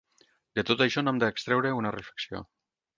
[0.59, 2.47] De tot això n’hem d’extreure una reflexió.